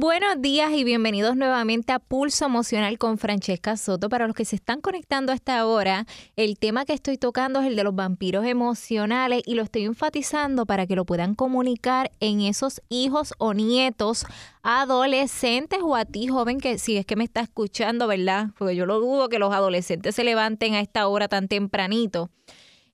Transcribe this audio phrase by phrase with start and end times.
[0.00, 4.08] Buenos días y bienvenidos nuevamente a Pulso Emocional con Francesca Soto.
[4.08, 7.66] Para los que se están conectando a esta hora, el tema que estoy tocando es
[7.66, 12.40] el de los vampiros emocionales y lo estoy enfatizando para que lo puedan comunicar en
[12.40, 14.24] esos hijos o nietos
[14.62, 18.52] adolescentes o a ti joven que si es que me está escuchando, ¿verdad?
[18.56, 22.30] Porque yo lo dudo que los adolescentes se levanten a esta hora tan tempranito.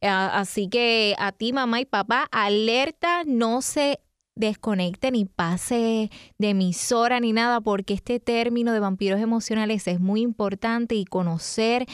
[0.02, 4.00] Ah, así que a ti, mamá y papá, alerta, no se
[4.36, 10.20] desconecte ni pase de emisora ni nada, porque este término de vampiros emocionales es muy
[10.20, 11.86] importante y conocer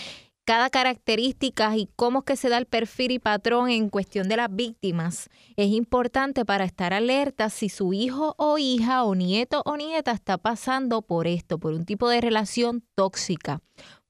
[0.44, 4.36] cada característica y cómo es que se da el perfil y patrón en cuestión de
[4.36, 9.76] las víctimas es importante para estar alerta si su hijo o hija o nieto o
[9.76, 13.60] nieta está pasando por esto, por un tipo de relación tóxica.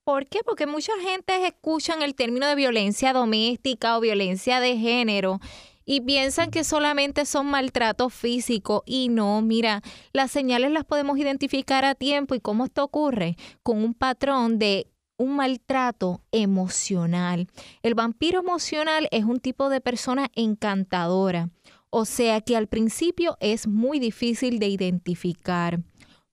[0.03, 0.39] ¿Por qué?
[0.43, 5.39] Porque mucha gente escuchan el término de violencia doméstica o violencia de género
[5.85, 9.81] y piensan que solamente son maltratos físicos y no, mira,
[10.13, 14.87] las señales las podemos identificar a tiempo y cómo esto ocurre con un patrón de
[15.17, 17.47] un maltrato emocional.
[17.81, 21.49] El vampiro emocional es un tipo de persona encantadora,
[21.89, 25.79] o sea que al principio es muy difícil de identificar.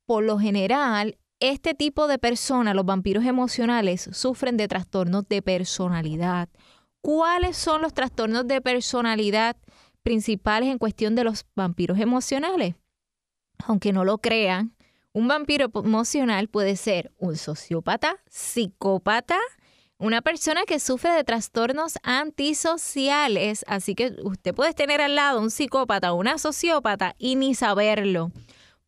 [0.06, 6.48] Por lo general, este tipo de persona, los vampiros emocionales, sufren de trastornos de personalidad
[7.02, 9.56] ¿Cuáles son los trastornos de personalidad
[10.02, 12.74] principales en cuestión de los vampiros emocionales?
[13.66, 14.74] Aunque no lo crean,
[15.12, 19.38] un vampiro emocional puede ser un sociópata, psicópata,
[19.98, 23.64] una persona que sufre de trastornos antisociales.
[23.66, 28.30] Así que usted puede tener al lado un psicópata o una sociópata y ni saberlo.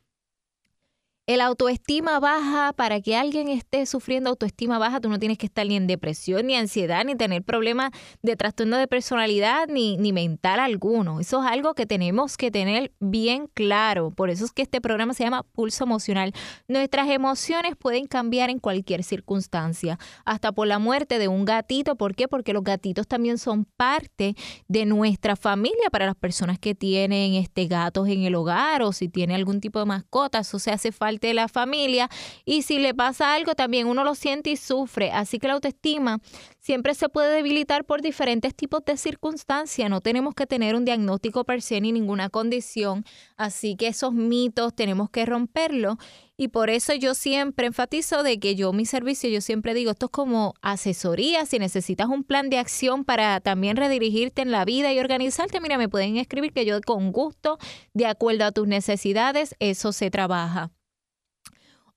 [1.29, 5.63] El autoestima baja, para que alguien esté sufriendo autoestima baja, tú no tienes que estar
[5.67, 7.91] ni en depresión, ni ansiedad, ni tener problemas
[8.23, 11.19] de trastorno de personalidad, ni, ni mental alguno.
[11.19, 14.09] Eso es algo que tenemos que tener bien claro.
[14.09, 16.34] Por eso es que este programa se llama Pulso Emocional.
[16.67, 21.96] Nuestras emociones pueden cambiar en cualquier circunstancia, hasta por la muerte de un gatito.
[21.96, 22.28] ¿Por qué?
[22.28, 24.34] Porque los gatitos también son parte
[24.67, 29.09] de nuestra familia para las personas que tienen este gatos en el hogar o si
[29.09, 30.47] tiene algún tipo de mascotas.
[30.47, 32.09] Eso se hace falta de la familia
[32.46, 35.12] y si le pasa algo también uno lo siente y sufre.
[35.12, 36.19] Así que la autoestima
[36.59, 39.90] siempre se puede debilitar por diferentes tipos de circunstancias.
[39.90, 43.06] No tenemos que tener un diagnóstico per se ni ninguna condición.
[43.38, 45.97] Así que esos mitos tenemos que romperlos.
[46.38, 50.06] Y por eso yo siempre enfatizo de que yo mi servicio, yo siempre digo, esto
[50.06, 54.94] es como asesoría, si necesitas un plan de acción para también redirigirte en la vida
[54.94, 57.58] y organizarte, mira, me pueden escribir que yo con gusto,
[57.94, 60.72] de acuerdo a tus necesidades, eso se trabaja.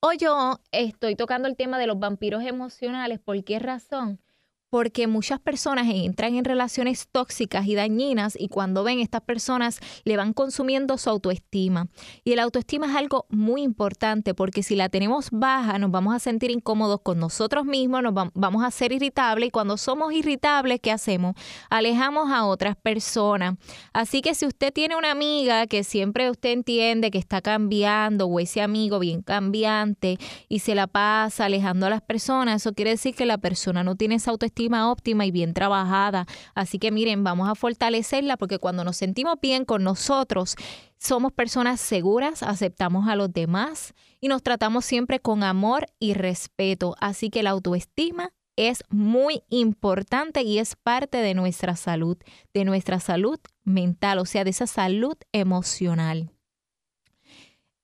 [0.05, 3.21] Hoy yo estoy tocando el tema de los vampiros emocionales.
[3.21, 4.19] ¿Por qué razón?
[4.73, 10.17] Porque muchas personas entran en relaciones tóxicas y dañinas y cuando ven estas personas le
[10.17, 11.89] van consumiendo su autoestima.
[12.23, 16.17] Y el autoestima es algo muy importante porque si la tenemos baja nos vamos a
[16.17, 20.91] sentir incómodos con nosotros mismos, nos vamos a ser irritables y cuando somos irritables, ¿qué
[20.91, 21.35] hacemos?
[21.69, 23.57] Alejamos a otras personas.
[23.93, 28.39] Así que si usted tiene una amiga que siempre usted entiende que está cambiando o
[28.39, 30.17] ese amigo bien cambiante
[30.49, 33.95] y se la pasa alejando a las personas, eso quiere decir que la persona no
[33.95, 36.25] tiene esa autoestima óptima y bien trabajada.
[36.55, 40.55] Así que miren, vamos a fortalecerla porque cuando nos sentimos bien con nosotros,
[40.97, 46.95] somos personas seguras, aceptamos a los demás y nos tratamos siempre con amor y respeto.
[46.99, 52.17] Así que la autoestima es muy importante y es parte de nuestra salud,
[52.53, 56.31] de nuestra salud mental, o sea, de esa salud emocional.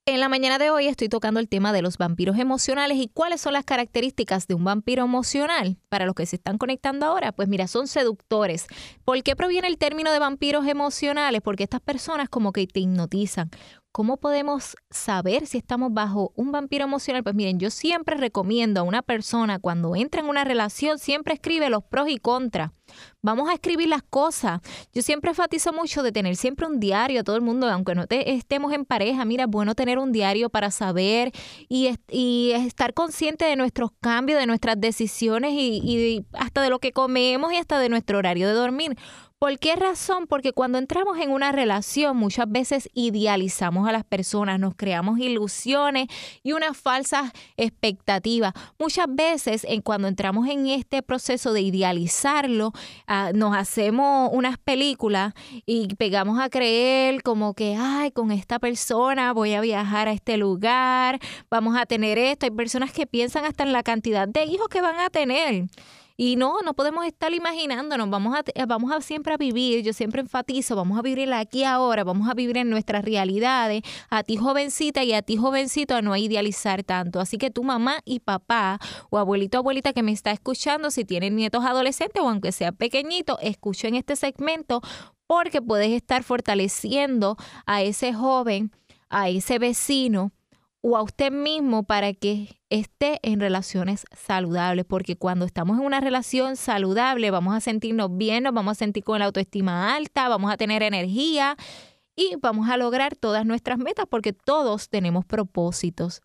[0.10, 3.42] En la mañana de hoy estoy tocando el tema de los vampiros emocionales y cuáles
[3.42, 5.78] son las características de un vampiro emocional.
[5.88, 8.66] Para los que se están conectando ahora, pues mira, son seductores.
[9.06, 11.42] ¿Por qué proviene el término de vampiros emocionales?
[11.44, 13.52] Porque estas personas como que te hipnotizan.
[13.91, 17.24] ¿Cómo podemos saber si estamos bajo un vampiro emocional?
[17.24, 21.71] Pues miren, yo siempre recomiendo a una persona cuando entra en una relación, siempre escribe
[21.71, 22.71] los pros y contras.
[23.24, 24.62] Vamos a escribir las cosas.
[24.94, 28.06] Yo siempre enfatizo mucho de tener siempre un diario a todo el mundo, aunque no
[28.07, 29.25] estemos en pareja.
[29.25, 31.31] Mira, es bueno tener un diario para saber
[31.68, 36.77] y, y estar consciente de nuestros cambios, de nuestras decisiones y, y hasta de lo
[36.77, 38.97] que comemos y hasta de nuestro horario de dormir
[39.39, 40.27] ¿Por qué razón?
[40.27, 46.07] Porque cuando entramos en una relación muchas veces idealizamos a las personas, nos creamos ilusiones
[46.44, 48.51] y unas falsas expectativas.
[48.77, 52.74] Muchas veces en cuando entramos en este proceso de idealizarlo,
[53.07, 55.33] ah, nos hacemos unas películas
[55.65, 60.36] y pegamos a creer como que, ay, con esta persona voy a viajar a este
[60.36, 61.18] lugar,
[61.50, 62.45] vamos a tener esto.
[62.45, 65.69] Hay personas que piensan hasta en la cantidad de hijos que van a tener.
[66.21, 69.94] Y no, no podemos estar imaginándonos, vamos a, eh, vamos a siempre a vivir, yo
[69.94, 74.36] siempre enfatizo, vamos a vivir aquí ahora, vamos a vivir en nuestras realidades, a ti
[74.36, 77.21] jovencita y a ti jovencito a no idealizar tanto.
[77.21, 78.80] Así que tu mamá y papá
[79.10, 82.74] o abuelito o abuelita que me está escuchando, si tienen nietos adolescentes o aunque sea
[82.74, 84.81] pequeñito, escuchen este segmento
[85.25, 88.74] porque puedes estar fortaleciendo a ese joven,
[89.07, 90.33] a ese vecino
[90.81, 96.00] o a usted mismo para que esté en relaciones saludables, porque cuando estamos en una
[96.00, 100.52] relación saludable vamos a sentirnos bien, nos vamos a sentir con la autoestima alta, vamos
[100.52, 101.58] a tener energía
[102.16, 106.22] y vamos a lograr todas nuestras metas porque todos tenemos propósitos.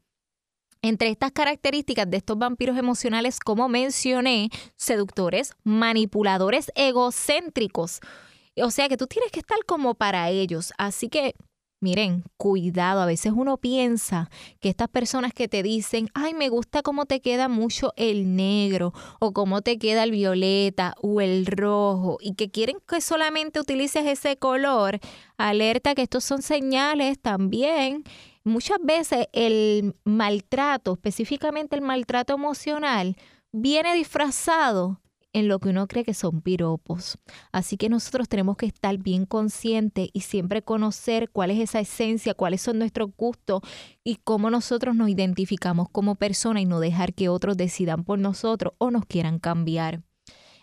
[0.83, 8.00] Entre estas características de estos vampiros emocionales, como mencioné, seductores, manipuladores, egocéntricos.
[8.62, 10.75] O sea que tú tienes que estar como para ellos.
[10.77, 11.35] Así que
[11.85, 16.81] Miren, cuidado, a veces uno piensa que estas personas que te dicen, ay, me gusta
[16.81, 22.17] cómo te queda mucho el negro o cómo te queda el violeta o el rojo
[22.23, 24.99] y que quieren que solamente utilices ese color,
[25.37, 28.03] alerta que estos son señales también.
[28.45, 33.15] Muchas veces el maltrato, específicamente el maltrato emocional,
[33.53, 35.03] viene disfrazado
[35.35, 37.19] en lo que uno cree que son piropos.
[37.53, 42.33] Así que nosotros tenemos que estar bien conscientes y siempre conocer cuál es esa esencia,
[42.33, 43.61] cuáles son nuestros gustos
[44.03, 48.73] y cómo nosotros nos identificamos como persona y no dejar que otros decidan por nosotros
[48.79, 50.03] o nos quieran cambiar.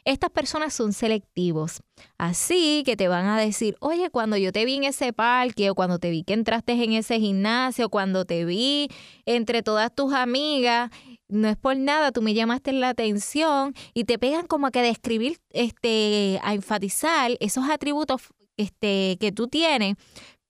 [0.04, 1.84] Estas personas son selectivos,
[2.18, 5.76] así que te van a decir, oye, cuando yo te vi en ese parque o
[5.76, 8.90] cuando te vi que entraste en ese gimnasio, cuando te vi
[9.28, 10.90] entre todas tus amigas,
[11.32, 14.82] no es por nada, tú me llamaste la atención y te pegan como a que
[14.82, 18.22] describir, este, a enfatizar esos atributos
[18.58, 19.96] este, que tú tienes,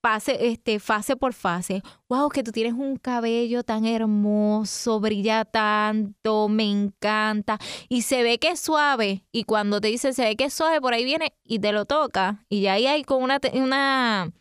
[0.02, 1.84] pase, este, fase por fase.
[2.10, 7.60] Wow, que tú tienes un cabello tan hermoso, brilla tanto, me encanta.
[7.88, 9.24] Y se ve que es suave.
[9.32, 11.86] Y cuando te dice se ve que es suave, por ahí viene y te lo
[11.86, 12.44] toca.
[12.50, 14.32] Y ya ahí hay con una, una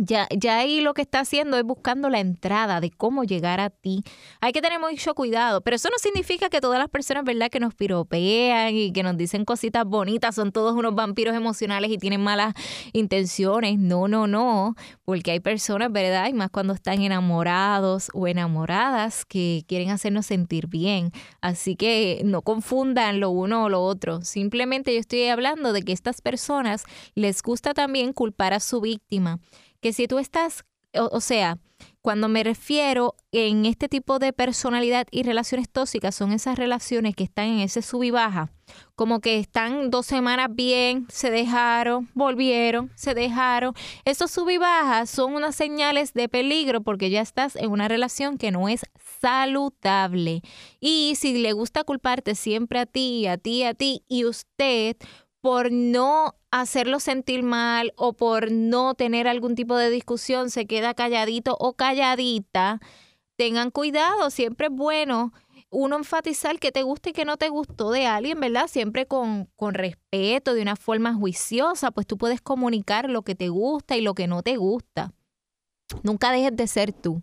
[0.00, 3.68] ya, ya ahí lo que está haciendo es buscando la entrada de cómo llegar a
[3.68, 4.02] ti.
[4.40, 7.60] Hay que tener mucho cuidado, pero eso no significa que todas las personas, ¿verdad?, que
[7.60, 12.22] nos piropean y que nos dicen cositas bonitas son todos unos vampiros emocionales y tienen
[12.22, 12.54] malas
[12.94, 13.78] intenciones.
[13.78, 19.64] No, no, no, porque hay personas, ¿verdad?, y más cuando están enamorados o enamoradas que
[19.68, 21.12] quieren hacernos sentir bien.
[21.42, 24.22] Así que no confundan lo uno o lo otro.
[24.22, 29.40] Simplemente yo estoy hablando de que estas personas les gusta también culpar a su víctima
[29.80, 31.58] que si tú estás, o, sea,
[32.02, 37.24] cuando me refiero en este tipo de personalidad y relaciones tóxicas, son esas relaciones que
[37.24, 38.50] están en ese sub y baja,
[38.94, 43.74] como que están dos semanas bien, se dejaron, volvieron, se dejaron.
[44.04, 48.38] Esos sub y bajas son unas señales de peligro porque ya estás en una relación
[48.38, 48.82] que no es
[49.20, 50.42] saludable.
[50.80, 54.96] Y si le gusta culparte siempre a ti, a ti, a ti, y usted
[55.40, 60.94] por no hacerlo sentir mal o por no tener algún tipo de discusión se queda
[60.94, 62.80] calladito o calladita,
[63.36, 65.32] tengan cuidado, siempre es bueno
[65.70, 68.66] uno enfatizar que te gusta y que no te gustó de alguien, ¿verdad?
[68.66, 73.48] Siempre con, con respeto, de una forma juiciosa, pues tú puedes comunicar lo que te
[73.48, 75.12] gusta y lo que no te gusta.
[76.02, 77.22] Nunca dejes de ser tú.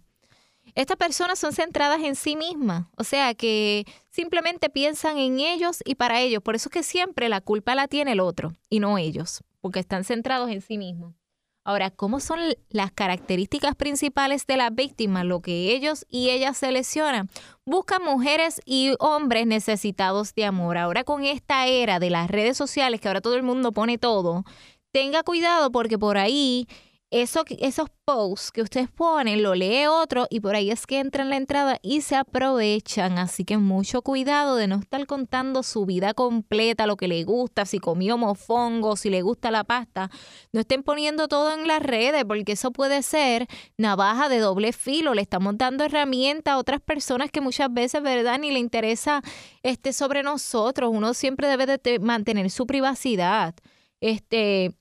[0.78, 5.96] Estas personas son centradas en sí mismas, o sea que simplemente piensan en ellos y
[5.96, 6.44] para ellos.
[6.44, 9.80] Por eso es que siempre la culpa la tiene el otro y no ellos, porque
[9.80, 11.16] están centrados en sí mismos.
[11.64, 15.26] Ahora, ¿cómo son las características principales de las víctimas?
[15.26, 17.28] Lo que ellos y ellas seleccionan.
[17.66, 20.78] Buscan mujeres y hombres necesitados de amor.
[20.78, 24.46] Ahora con esta era de las redes sociales, que ahora todo el mundo pone todo,
[24.92, 26.68] tenga cuidado porque por ahí
[27.10, 31.28] eso, esos posts que ustedes ponen, lo lee otro y por ahí es que entran
[31.28, 33.18] en la entrada y se aprovechan.
[33.18, 37.66] Así que mucho cuidado de no estar contando su vida completa, lo que le gusta,
[37.66, 40.10] si comió mofongo, si le gusta la pasta.
[40.52, 43.48] No estén poniendo todo en las redes porque eso puede ser
[43.78, 45.14] navaja de doble filo.
[45.14, 48.38] Le estamos dando herramientas a otras personas que muchas veces, ¿verdad?
[48.38, 49.22] Ni le interesa
[49.64, 50.92] este sobre nosotros.
[50.94, 53.56] Uno siempre debe de mantener su privacidad.
[54.02, 54.76] Este,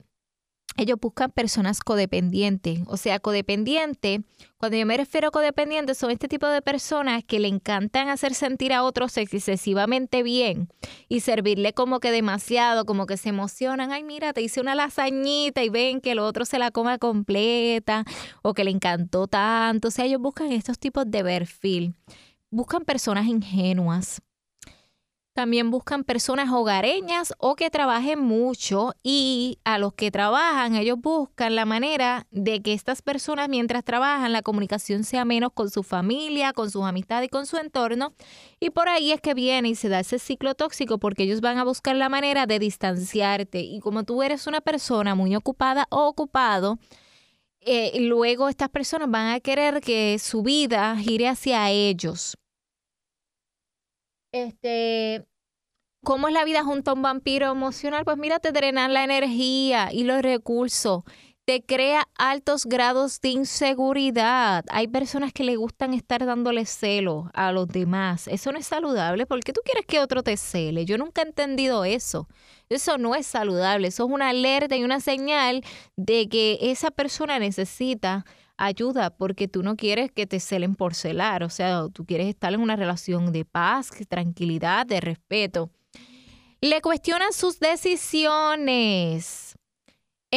[0.76, 2.80] ellos buscan personas codependientes.
[2.86, 4.22] O sea, codependiente,
[4.58, 8.34] cuando yo me refiero a codependiente, son este tipo de personas que le encantan hacer
[8.34, 10.68] sentir a otros excesivamente bien
[11.08, 13.92] y servirle como que demasiado, como que se emocionan.
[13.92, 18.04] Ay, mira, te hice una lasañita y ven que el otro se la coma completa
[18.42, 19.88] o que le encantó tanto.
[19.88, 21.94] O sea, ellos buscan estos tipos de perfil.
[22.50, 24.22] Buscan personas ingenuas,
[25.36, 31.54] también buscan personas hogareñas o que trabajen mucho y a los que trabajan ellos buscan
[31.54, 36.54] la manera de que estas personas mientras trabajan la comunicación sea menos con su familia,
[36.54, 38.14] con sus amistades y con su entorno.
[38.60, 41.58] Y por ahí es que viene y se da ese ciclo tóxico porque ellos van
[41.58, 43.60] a buscar la manera de distanciarte.
[43.60, 46.78] Y como tú eres una persona muy ocupada o ocupado,
[47.60, 52.38] eh, luego estas personas van a querer que su vida gire hacia ellos.
[54.44, 55.26] Este,
[56.04, 58.04] ¿Cómo es la vida junto a un vampiro emocional?
[58.04, 61.04] Pues mira, te drenan la energía y los recursos.
[61.46, 64.64] Te crea altos grados de inseguridad.
[64.68, 68.28] Hay personas que le gustan estar dándole celo a los demás.
[68.28, 69.26] Eso no es saludable.
[69.26, 70.84] ¿Por qué tú quieres que otro te cele?
[70.84, 72.28] Yo nunca he entendido eso.
[72.68, 73.88] Eso no es saludable.
[73.88, 75.62] Eso es una alerta y una señal
[75.96, 78.26] de que esa persona necesita
[78.56, 82.52] ayuda porque tú no quieres que te celen por celar, o sea, tú quieres estar
[82.52, 85.70] en una relación de paz, tranquilidad, de respeto.
[86.60, 89.45] Le cuestionan sus decisiones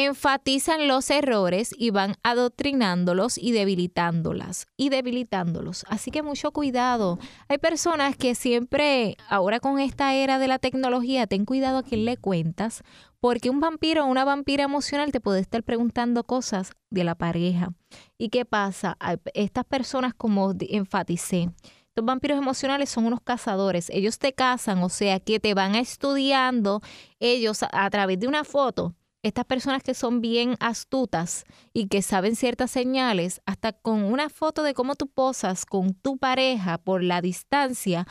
[0.06, 5.86] enfatizan los errores y van adoctrinándolos y debilitándolas y debilitándolos.
[5.90, 7.20] Así que mucho cuidado.
[7.48, 12.06] Hay personas que siempre, ahora con esta era de la tecnología, ten cuidado a quién
[12.06, 12.84] le cuentas,
[13.20, 17.74] porque un vampiro o una vampira emocional te puede estar preguntando cosas de la pareja.
[18.18, 18.98] ¿Y qué pasa?
[19.34, 21.50] Estas personas, como enfaticé,
[21.88, 23.90] estos vampiros emocionales son unos cazadores.
[23.90, 26.82] Ellos te cazan, o sea, que te van estudiando
[27.20, 32.36] ellos a través de una foto estas personas que son bien astutas y que saben
[32.36, 37.22] ciertas señales, hasta con una foto de cómo tú posas con tu pareja por la
[37.22, 38.08] distancia,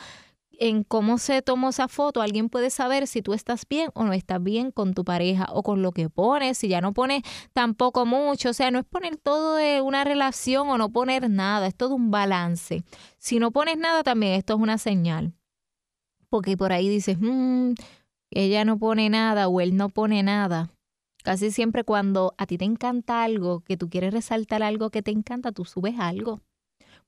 [0.59, 4.11] en cómo se tomó esa foto, alguien puede saber si tú estás bien o no
[4.11, 7.23] estás bien con tu pareja o con lo que pones, si ya no pones
[7.53, 11.67] tampoco mucho, o sea, no es poner todo de una relación o no poner nada,
[11.67, 12.83] es todo un balance.
[13.17, 15.33] Si no pones nada, también esto es una señal.
[16.29, 17.71] Porque por ahí dices, mmm,
[18.29, 20.69] ella no pone nada o él no pone nada
[21.23, 25.11] Casi siempre cuando a ti te encanta algo, que tú quieres resaltar algo que te
[25.11, 26.41] encanta, tú subes algo.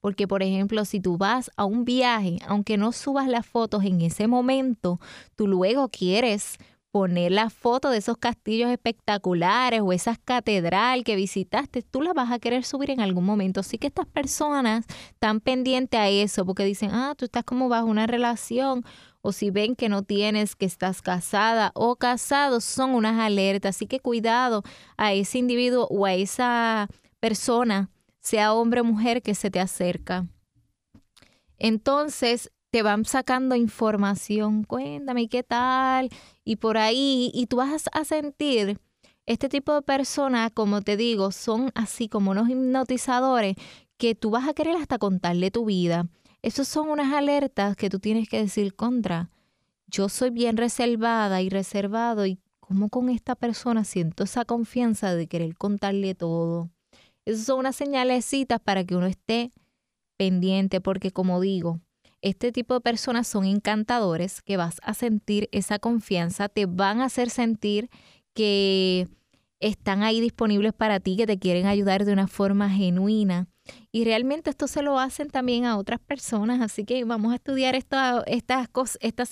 [0.02, 4.02] Porque, por ejemplo, si tú vas a un viaje, aunque no subas las fotos en
[4.02, 5.00] ese momento,
[5.36, 6.58] tú luego quieres
[6.92, 12.32] poner la foto de esos castillos espectaculares o esas catedral que visitaste, tú la vas
[12.32, 13.62] a querer subir en algún momento.
[13.62, 17.88] Así que estas personas están pendientes a eso porque dicen, ah, tú estás como bajo
[17.88, 18.84] una relación
[19.22, 23.76] o si ven que no tienes, que estás casada o casado, son unas alertas.
[23.76, 24.64] Así que cuidado
[24.98, 26.88] a ese individuo o a esa
[27.20, 30.28] persona, sea hombre o mujer, que se te acerca.
[31.58, 36.10] Entonces, te van sacando información, cuéntame qué tal,
[36.44, 38.80] y por ahí, y tú vas a sentir,
[39.26, 43.56] este tipo de personas, como te digo, son así como unos hipnotizadores
[43.98, 46.08] que tú vas a querer hasta contarle tu vida.
[46.42, 49.30] Esas son unas alertas que tú tienes que decir contra.
[49.88, 55.28] Yo soy bien reservada y reservado y como con esta persona siento esa confianza de
[55.28, 56.72] querer contarle todo.
[57.26, 59.52] Esas son unas señalecitas para que uno esté
[60.18, 61.80] pendiente porque como digo,
[62.22, 67.06] este tipo de personas son encantadores que vas a sentir esa confianza, te van a
[67.06, 67.90] hacer sentir
[68.34, 69.08] que
[69.60, 73.48] están ahí disponibles para ti, que te quieren ayudar de una forma genuina.
[73.92, 77.76] Y realmente esto se lo hacen también a otras personas, así que vamos a estudiar
[77.76, 78.24] estas,
[78.70, 79.30] cosas, estas.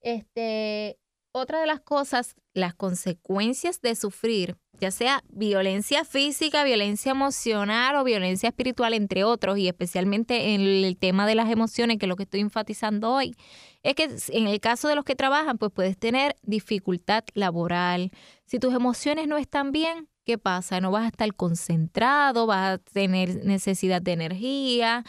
[0.00, 0.98] Este,
[1.32, 8.04] otra de las cosas, las consecuencias de sufrir, ya sea violencia física, violencia emocional o
[8.04, 12.16] violencia espiritual, entre otros, y especialmente en el tema de las emociones, que es lo
[12.16, 13.36] que estoy enfatizando hoy,
[13.82, 18.10] es que en el caso de los que trabajan, pues puedes tener dificultad laboral.
[18.46, 20.80] Si tus emociones no están bien, ¿qué pasa?
[20.80, 25.04] No vas a estar concentrado, vas a tener necesidad de energía,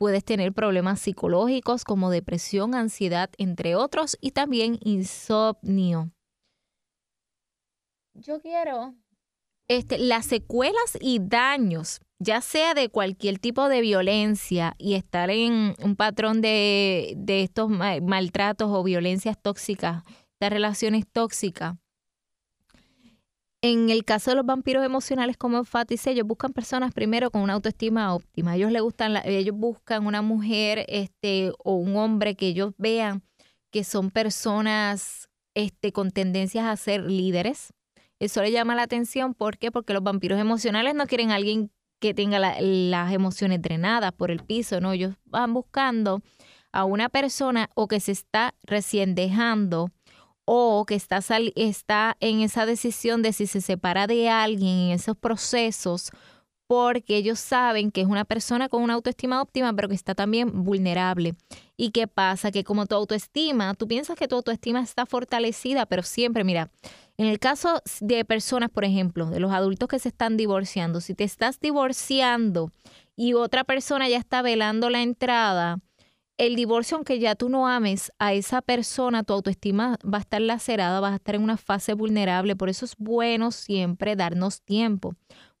[0.00, 6.10] Puedes tener problemas psicológicos como depresión, ansiedad, entre otros, y también insomnio.
[8.14, 8.94] Yo quiero
[9.68, 15.74] este, las secuelas y daños, ya sea de cualquier tipo de violencia y estar en
[15.82, 20.02] un patrón de, de estos maltratos o violencias tóxicas,
[20.40, 21.76] de relaciones tóxicas,
[23.62, 27.52] en el caso de los vampiros emocionales, como enfaticé, ellos buscan personas primero con una
[27.52, 28.56] autoestima óptima.
[28.56, 33.22] Ellos les gustan, ellos buscan una mujer, este, o un hombre que ellos vean
[33.70, 37.74] que son personas, este, con tendencias a ser líderes.
[38.20, 39.72] Eso le llama la atención, ¿por qué?
[39.72, 44.44] Porque los vampiros emocionales no quieren a alguien que tenga las emociones drenadas por el
[44.44, 44.92] piso, ¿no?
[44.92, 46.22] Ellos van buscando
[46.70, 49.90] a una persona o que se está recién dejando
[50.44, 51.20] o que está,
[51.56, 56.10] está en esa decisión de si se separa de alguien en esos procesos
[56.70, 60.62] porque ellos saben que es una persona con una autoestima óptima, pero que está también
[60.62, 61.34] vulnerable.
[61.76, 62.52] ¿Y qué pasa?
[62.52, 66.70] Que como tu autoestima, tú piensas que tu autoestima está fortalecida, pero siempre, mira,
[67.20, 71.14] en el caso de personas, por ejemplo, de los adultos que se están divorciando, si
[71.14, 72.72] te estás divorciando
[73.14, 75.80] y otra persona ya está velando la entrada,
[76.38, 80.40] el divorcio, aunque ya tú no ames a esa persona, tu autoestima va a estar
[80.40, 82.56] lacerada, vas a estar en una fase vulnerable.
[82.56, 85.14] Por eso es bueno siempre darnos tiempo.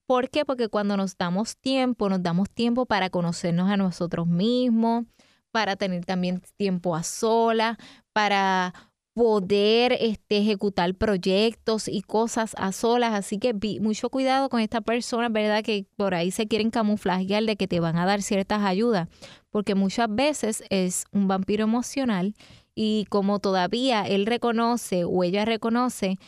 [0.06, 0.46] ¿Por qué?
[0.46, 5.04] Porque cuando nos damos tiempo, nos damos tiempo para conocernos a nosotros mismos,
[5.50, 7.76] para tener también tiempo a sola,
[8.14, 8.72] para
[9.14, 13.12] poder este, ejecutar proyectos y cosas a solas.
[13.12, 15.62] Así que mucho cuidado con esta persona, ¿verdad?
[15.64, 19.08] Que por ahí se quieren camuflajear de que te van a dar ciertas ayudas,
[19.50, 22.34] porque muchas veces es un vampiro emocional
[22.74, 26.18] y como todavía él reconoce o ella reconoce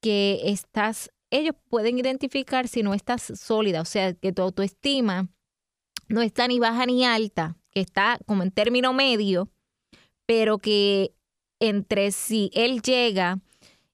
[0.00, 5.28] que estás, ellos pueden identificar si no estás sólida, o sea, que tu autoestima
[6.08, 9.48] no está ni baja ni alta, que está como en término medio,
[10.26, 11.14] pero que
[11.62, 13.38] entre si él llega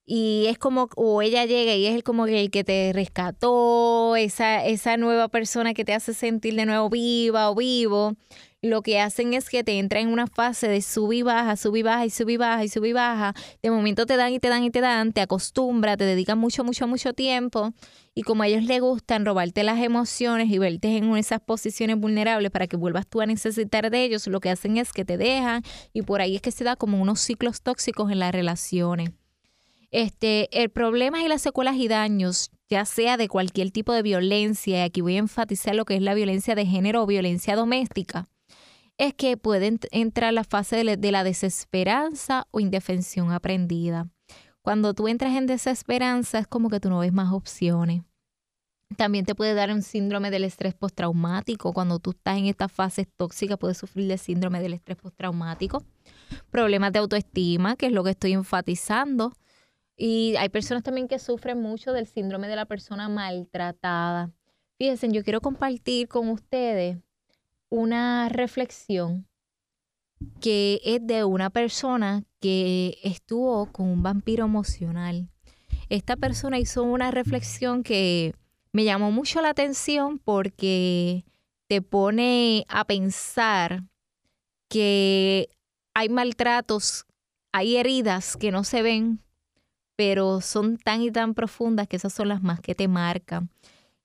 [0.06, 4.96] y es como, o ella llega y es como el que te rescató, esa, esa
[4.96, 8.14] nueva persona que te hace sentir de nuevo viva o vivo,
[8.62, 11.76] lo que hacen es que te entran en una fase de sub y baja, sub
[11.76, 13.34] y baja y sub y baja y sub y baja.
[13.62, 16.64] De momento te dan y te dan y te dan, te acostumbra, te dedican mucho,
[16.64, 17.74] mucho, mucho tiempo.
[18.18, 22.50] Y como a ellos les gustan robarte las emociones y verte en esas posiciones vulnerables
[22.50, 25.62] para que vuelvas tú a necesitar de ellos, lo que hacen es que te dejan
[25.92, 29.12] y por ahí es que se da como unos ciclos tóxicos en las relaciones.
[29.92, 34.78] Este, el problema y las secuelas y daños, ya sea de cualquier tipo de violencia,
[34.78, 38.26] y aquí voy a enfatizar lo que es la violencia de género o violencia doméstica,
[38.96, 44.08] es que pueden entrar la fase de la desesperanza o indefensión aprendida.
[44.60, 48.02] Cuando tú entras en desesperanza es como que tú no ves más opciones.
[48.98, 51.72] También te puede dar un síndrome del estrés postraumático.
[51.72, 55.84] Cuando tú estás en esta fase tóxica, puedes sufrir de síndrome del estrés postraumático.
[56.50, 59.34] Problemas de autoestima, que es lo que estoy enfatizando.
[59.96, 64.32] Y hay personas también que sufren mucho del síndrome de la persona maltratada.
[64.78, 66.98] Fíjense, yo quiero compartir con ustedes
[67.68, 69.28] una reflexión
[70.40, 75.30] que es de una persona que estuvo con un vampiro emocional.
[75.88, 78.34] Esta persona hizo una reflexión que
[78.72, 81.24] me llamó mucho la atención porque
[81.66, 83.84] te pone a pensar
[84.68, 85.50] que
[85.94, 87.06] hay maltratos,
[87.52, 89.20] hay heridas que no se ven,
[89.96, 93.50] pero son tan y tan profundas que esas son las más que te marcan.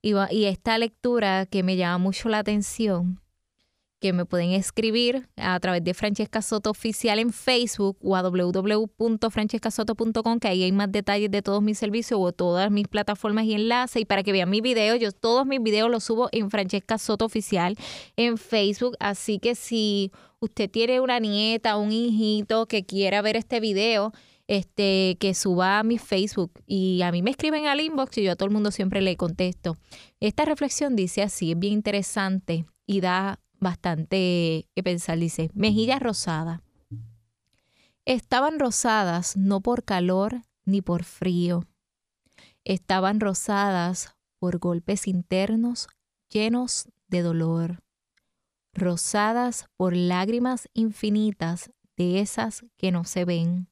[0.02, 3.23] Y, y esta lectura que me llama mucho la atención
[4.04, 10.40] que me pueden escribir a través de Francesca Soto Oficial en Facebook o a www.francescasoto.com,
[10.40, 14.02] que ahí hay más detalles de todos mis servicios o todas mis plataformas y enlaces.
[14.02, 17.24] Y para que vean mis videos, yo todos mis videos los subo en Francesca Soto
[17.24, 17.78] Oficial
[18.16, 18.94] en Facebook.
[19.00, 24.12] Así que si usted tiene una nieta, un hijito que quiera ver este video,
[24.48, 28.32] este, que suba a mi Facebook y a mí me escriben al inbox y yo
[28.32, 29.78] a todo el mundo siempre le contesto.
[30.20, 35.18] Esta reflexión dice así, es bien interesante y da bastante que pensar.
[35.18, 36.60] Dice, mejillas rosadas.
[38.04, 41.64] Estaban rosadas no por calor ni por frío.
[42.62, 45.88] Estaban rosadas por golpes internos
[46.30, 47.82] llenos de dolor.
[48.72, 53.68] Rosadas por lágrimas infinitas de esas que no se ven.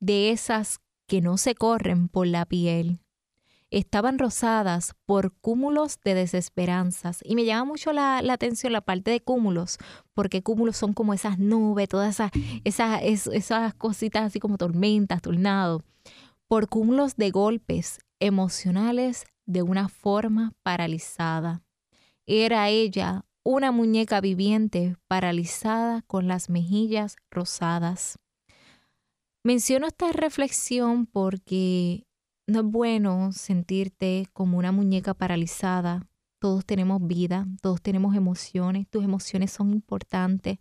[0.00, 3.00] de esas que no se corren por la piel.
[3.76, 7.20] Estaban rosadas por cúmulos de desesperanzas.
[7.22, 9.76] Y me llama mucho la, atención la parte de cúmulos,
[10.14, 12.30] porque cúmulos son como esas nubes, todas esas,
[12.64, 15.82] esas, esas cositas así como tormentas, tornados,
[16.48, 21.60] por cúmulos de golpes emocionales de una forma paralizada.
[22.24, 28.18] Era ella una muñeca viviente paralizada con las mejillas rosadas.
[29.44, 32.05] Menciono esta reflexión porque
[32.46, 36.08] no es bueno sentirte como una muñeca paralizada.
[36.38, 40.58] Todos tenemos vida, todos tenemos emociones, tus emociones son importantes.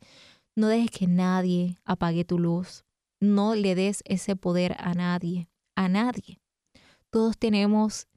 [0.56, 2.86] No dejes que nadie apague tu luz.
[3.20, 6.40] No le des ese poder a nadie, a nadie.
[7.10, 8.08] Todos tenemos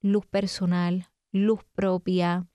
[0.00, 2.48] luz personal, luz propia,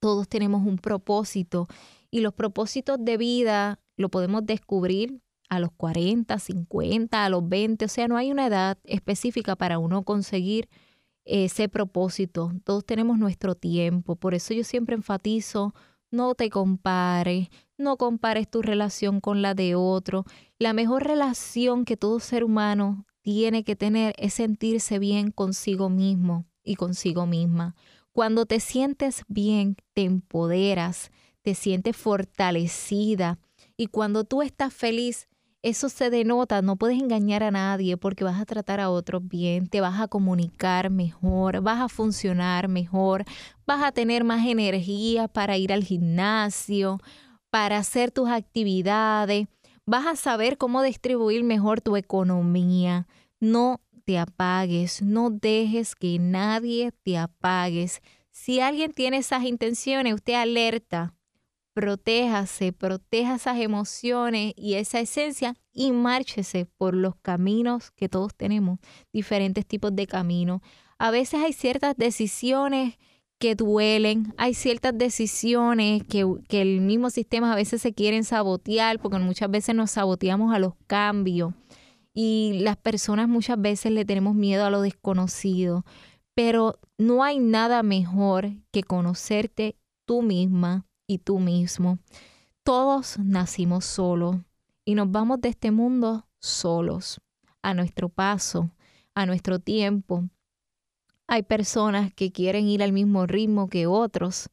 [0.00, 1.66] todos tenemos un propósito
[2.10, 7.84] y los propósitos de vida lo podemos descubrir a los 40, 50, a los 20,
[7.84, 10.70] o sea, no hay una edad específica para uno conseguir
[11.26, 12.52] ese propósito.
[12.64, 15.74] Todos tenemos nuestro tiempo, por eso yo siempre enfatizo,
[16.10, 20.24] no te compares, no compares tu relación con la de otro.
[20.58, 26.46] La mejor relación que todo ser humano tiene que tener es sentirse bien consigo mismo
[26.64, 27.76] y consigo misma.
[28.12, 31.10] Cuando te sientes bien, te empoderas,
[31.42, 33.38] te sientes fortalecida
[33.76, 35.28] y cuando tú estás feliz,
[35.62, 39.68] eso se denota, no puedes engañar a nadie porque vas a tratar a otros bien,
[39.68, 43.24] te vas a comunicar mejor, vas a funcionar mejor,
[43.66, 47.00] vas a tener más energía para ir al gimnasio,
[47.50, 49.46] para hacer tus actividades,
[49.86, 53.06] vas a saber cómo distribuir mejor tu economía.
[53.38, 58.02] No te apagues, no dejes que nadie te apagues.
[58.30, 61.14] Si alguien tiene esas intenciones, usted alerta,
[61.74, 68.78] protéjase, proteja esas emociones y esa esencia y márchese por los caminos que todos tenemos,
[69.12, 70.60] diferentes tipos de caminos.
[70.98, 72.98] A veces hay ciertas decisiones
[73.38, 79.18] que duelen, hay ciertas decisiones que, el mismo sistema a veces se quieren sabotear, porque
[79.18, 81.52] muchas veces nos saboteamos a los cambios
[82.14, 85.84] y las personas muchas veces le tenemos miedo a lo desconocido,
[86.34, 91.98] pero no hay nada mejor que conocerte tú misma y tú mismo.
[92.62, 94.36] Todos nacimos solos
[94.84, 97.20] y nos vamos de este mundo solos,
[97.62, 98.70] a nuestro paso,
[99.14, 100.28] a nuestro tiempo.
[101.26, 104.50] Hay personas que quieren ir al mismo ritmo que otros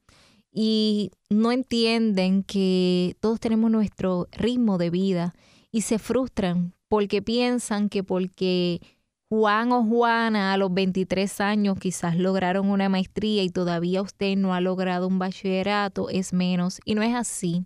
[0.51, 5.33] y no entienden que todos tenemos nuestro ritmo de vida
[5.71, 8.81] y se frustran porque piensan que porque
[9.31, 14.55] Juan o Juana a los 23 años quizás lograron una maestría y todavía usted no
[14.55, 16.79] ha logrado un bachillerato, es menos.
[16.83, 17.63] Y no es así.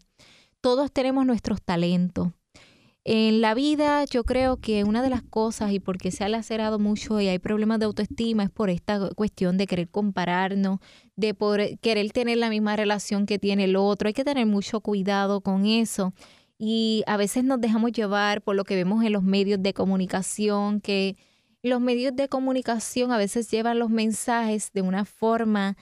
[0.60, 2.30] Todos tenemos nuestros talentos.
[3.06, 6.80] En la vida yo creo que una de las cosas y porque se ha lacerado
[6.80, 10.80] mucho y hay problemas de autoestima es por esta cuestión de querer compararnos,
[11.16, 11.36] de
[11.82, 14.08] querer tener la misma relación que tiene el otro.
[14.08, 16.14] Hay que tener mucho cuidado con eso
[16.58, 20.80] y a veces nos dejamos llevar por lo que vemos en los medios de comunicación,
[20.80, 21.18] que
[21.64, 25.78] los medios de comunicación a veces llevan los mensajes de una forma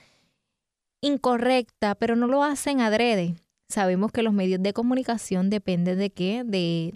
[1.02, 3.34] incorrecta, pero no lo hacen adrede.
[3.68, 6.44] Sabemos que los medios de comunicación dependen de qué?
[6.44, 6.94] De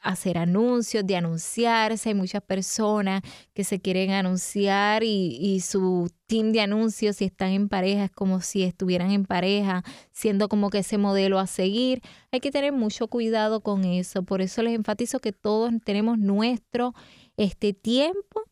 [0.00, 2.10] hacer anuncios, de anunciarse.
[2.10, 3.22] Hay muchas personas
[3.54, 8.40] que se quieren anunciar y, su team de anuncios, si están en pareja, es como
[8.40, 9.82] si estuvieran en pareja,
[10.12, 12.02] siendo como que ese modelo a seguir.
[12.30, 14.22] Hay que tener mucho cuidado con eso.
[14.22, 16.94] Por eso les enfatizo que todos tenemos nuestro
[17.36, 18.42] este tiempo,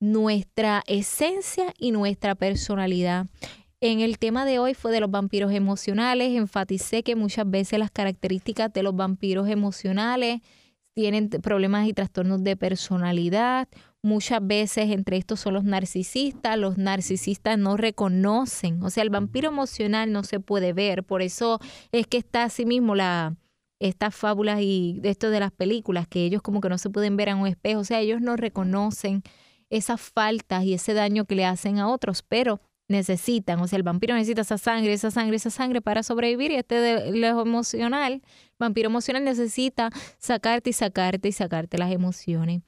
[0.00, 3.26] nuestra esencia y nuestra personalidad.
[3.80, 6.34] En el tema de hoy fue de los vampiros emocionales.
[6.34, 10.40] Enfaticé que muchas veces las características de los vampiros emocionales
[10.94, 13.68] tienen problemas y trastornos de personalidad.
[14.02, 16.56] Muchas veces entre estos son los narcisistas.
[16.56, 21.04] Los narcisistas no reconocen, o sea, el vampiro emocional no se puede ver.
[21.04, 21.58] Por eso
[21.92, 23.36] es que está así mismo la,
[23.80, 27.28] estas fábulas y esto de las películas, que ellos como que no se pueden ver
[27.28, 27.80] en un espejo.
[27.80, 29.22] O sea, ellos no reconocen
[29.70, 33.82] esas faltas y ese daño que le hacen a otros, pero necesitan, o sea, el
[33.82, 38.22] vampiro necesita esa sangre, esa sangre, esa sangre para sobrevivir y este de lo emocional,
[38.58, 42.62] vampiro emocional necesita sacarte y sacarte y sacarte las emociones.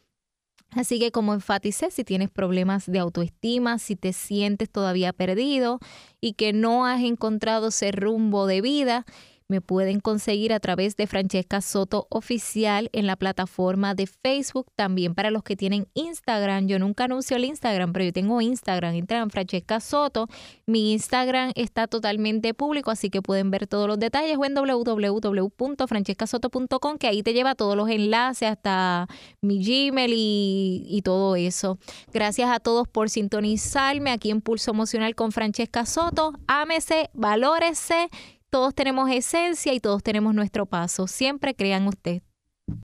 [0.71, 5.79] Así que como enfaticé, si tienes problemas de autoestima, si te sientes todavía perdido
[6.21, 9.07] y que no has encontrado ese rumbo de vida,
[9.49, 14.67] Me pueden conseguir a través de Francesca Soto Oficial en la plataforma de Facebook.
[14.75, 16.67] También para los que tienen Instagram.
[16.67, 18.97] Yo nunca anuncio el Instagram, pero yo tengo Instagram.
[18.97, 20.27] En Francesca Soto.
[20.67, 26.99] Mi Instagram está totalmente público, así que pueden ver todos los detalles o en www.francescasoto.com,
[26.99, 29.07] que ahí te lleva todos los enlaces hasta
[29.41, 31.79] mi Gmail y, y todo eso.
[32.13, 36.33] Gracias a todos por sintonizarme aquí en Pulso Emocional con Francesca Soto.
[36.49, 38.09] Ámese, valórese.
[38.57, 41.07] Todos tenemos esencia y todos tenemos nuestro paso.
[41.07, 42.23] Siempre crean usted.